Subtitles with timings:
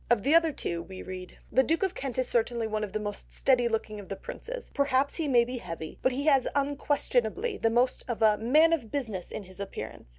[0.09, 2.99] Of the other two we read:— "The duke of Kent is certainly one of the
[2.99, 7.57] most steady looking of the princes, perhaps he may be heavy, but he has unquestionably
[7.59, 10.09] the most of a Man of Business in his Appearance."